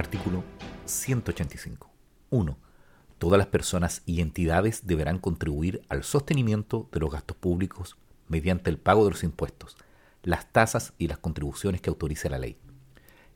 Artículo 0.00 0.42
185. 0.86 1.90
1. 2.30 2.58
Todas 3.18 3.36
las 3.36 3.48
personas 3.48 4.00
y 4.06 4.22
entidades 4.22 4.86
deberán 4.86 5.18
contribuir 5.18 5.82
al 5.90 6.04
sostenimiento 6.04 6.88
de 6.90 7.00
los 7.00 7.10
gastos 7.10 7.36
públicos 7.36 7.98
mediante 8.26 8.70
el 8.70 8.78
pago 8.78 9.04
de 9.04 9.10
los 9.10 9.24
impuestos, 9.24 9.76
las 10.22 10.50
tasas 10.50 10.94
y 10.96 11.08
las 11.08 11.18
contribuciones 11.18 11.82
que 11.82 11.90
autorice 11.90 12.30
la 12.30 12.38
ley. 12.38 12.56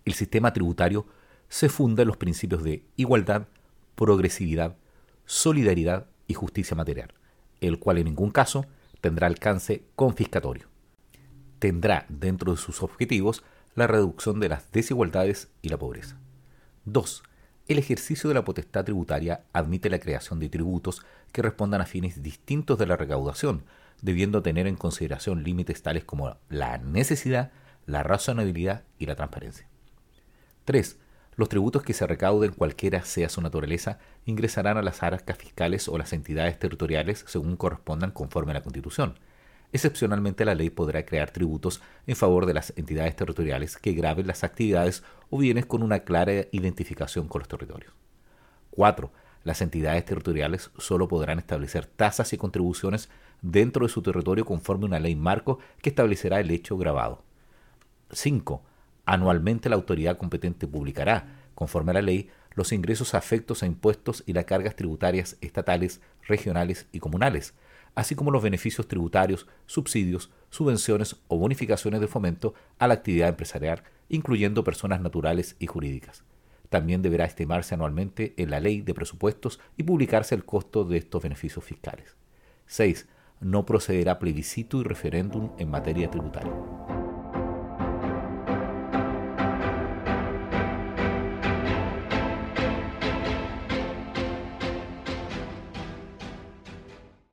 El 0.07 0.15
sistema 0.15 0.55
tributario 0.55 1.07
se 1.51 1.69
funda 1.69 2.01
en 2.01 2.09
los 2.09 2.17
principios 2.17 2.65
de 2.65 2.87
igualdad, 2.97 3.47
progresividad, 3.95 4.79
solidaridad 5.27 6.07
y 6.29 6.33
justicia 6.33 6.75
material, 6.75 7.13
el 7.61 7.79
cual 7.79 7.99
en 7.99 8.07
ningún 8.07 8.31
caso 8.31 8.65
tendrá 9.03 9.27
alcance 9.27 9.85
confiscatorio. 9.97 10.69
Tendrá 11.59 12.07
dentro 12.09 12.53
de 12.53 12.59
sus 12.59 12.83
objetivos 12.83 13.45
la 13.75 13.87
reducción 13.87 14.41
de 14.41 14.49
las 14.49 14.73
desigualdades 14.73 15.51
y 15.61 15.69
la 15.69 15.77
pobreza. 15.77 16.24
2. 16.85 17.23
El 17.67 17.79
ejercicio 17.79 18.29
de 18.29 18.35
la 18.35 18.45
potestad 18.45 18.85
tributaria 18.85 19.45
admite 19.55 19.89
la 19.89 19.99
creación 19.99 20.39
de 20.39 20.51
tributos 20.51 21.03
que 21.33 21.41
respondan 21.41 21.81
a 21.81 21.87
fines 21.87 22.23
distintos 22.23 22.79
de 22.79 22.87
la 22.87 22.97
recaudación, 22.97 23.65
debiendo 24.03 24.43
tener 24.43 24.67
en 24.67 24.77
consideración 24.77 25.45
límites 25.45 25.83
tales 25.83 26.05
como 26.05 26.37
la 26.51 26.77
necesidad, 26.77 27.53
la 27.87 28.03
razonabilidad 28.03 28.83
y 28.99 29.07
la 29.07 29.17
transparencia. 29.17 29.67
3. 30.67 30.99
Los 31.37 31.49
tributos 31.49 31.83
que 31.83 31.95
se 31.95 32.07
recauden, 32.07 32.53
cualquiera 32.53 33.03
sea 33.05 33.31
su 33.31 33.41
naturaleza, 33.41 33.99
ingresarán 34.27 34.77
a 34.77 34.83
las 34.83 35.03
arcas 35.03 35.39
fiscales 35.39 35.89
o 35.89 35.97
las 35.97 36.13
entidades 36.13 36.59
territoriales 36.59 37.25
según 37.27 37.57
correspondan 37.57 38.11
conforme 38.11 38.53
a 38.53 38.55
la 38.55 38.63
Constitución. 38.63 39.19
Excepcionalmente, 39.73 40.45
la 40.45 40.55
ley 40.55 40.71
podrá 40.71 41.05
crear 41.05 41.31
tributos 41.31 41.83
en 42.07 42.17
favor 42.17 42.47
de 42.47 42.55
las 42.55 42.73
entidades 42.77 43.17
territoriales 43.17 43.77
que 43.77 43.93
graben 43.93 44.27
las 44.27 44.45
actividades 44.45 45.03
o 45.31 45.39
bienes 45.39 45.67
con 45.67 45.83
una 45.83 46.01
clara 46.01 46.47
identificación 46.53 47.27
con 47.27 47.41
los 47.41 47.49
territorios. 47.49 47.93
4. 48.71 49.11
Las 49.43 49.61
entidades 49.61 50.05
territoriales 50.05 50.71
solo 50.79 51.07
podrán 51.09 51.39
establecer 51.39 51.87
tasas 51.87 52.33
y 52.33 52.39
contribuciones 52.39 53.11
dentro 53.43 53.85
de 53.85 53.93
su 53.93 54.01
territorio 54.01 54.45
conforme 54.45 54.87
una 54.87 54.99
ley 54.99 55.17
marco 55.17 55.59
que 55.83 55.91
establecerá 55.91 56.41
el 56.41 56.51
hecho 56.51 56.79
grabado. 56.79 57.23
5. 58.11 58.63
Anualmente 59.05 59.69
la 59.69 59.77
autoridad 59.77 60.17
competente 60.17 60.67
publicará, 60.67 61.41
conforme 61.55 61.91
a 61.91 61.95
la 61.95 62.03
ley, 62.03 62.31
los 62.55 62.73
ingresos 62.73 63.15
afectos 63.15 63.63
a 63.63 63.67
impuestos 63.67 64.23
y 64.27 64.33
las 64.33 64.45
cargas 64.45 64.77
tributarias 64.77 65.37
estatales, 65.41 66.01
regionales 66.27 66.87
y 66.93 67.01
comunales, 67.01 67.55
así 67.95 68.15
como 68.15 68.31
los 68.31 68.43
beneficios 68.43 68.89
tributarios, 68.89 69.47
subsidios, 69.67 70.31
subvenciones 70.51 71.17
o 71.29 71.39
bonificaciones 71.39 72.01
de 72.01 72.09
fomento 72.09 72.55
a 72.79 72.89
la 72.89 72.95
actividad 72.95 73.29
empresarial, 73.29 73.83
incluyendo 74.09 74.65
personas 74.65 75.01
naturales 75.01 75.57
y 75.59 75.67
jurídicas. 75.67 76.25
También 76.69 77.03
deberá 77.03 77.25
estimarse 77.25 77.75
anualmente 77.75 78.35
en 78.37 78.51
la 78.51 78.61
ley 78.61 78.81
de 78.81 78.95
presupuestos 78.95 79.61
y 79.77 79.85
publicarse 79.85 80.35
el 80.35 80.45
costo 80.45 80.85
de 80.85 80.99
estos 80.99 81.23
beneficios 81.23 81.65
fiscales. 81.65 82.17
6. 82.67 83.07
No 83.41 83.67
procederá 83.67 84.19
plebiscito 84.19 84.81
y 84.81 84.85
referéndum 84.85 85.51
en 85.59 85.71
materia 85.71 86.11
tributaria. 86.11 86.53